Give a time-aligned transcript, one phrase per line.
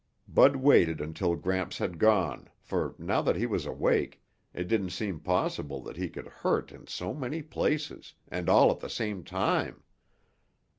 [0.27, 4.19] Bud waited until Gramps had gone, for now that he was awake,
[4.51, 8.79] it didn't seem possible that he could hurt in so many places and all at
[8.79, 9.83] the same time.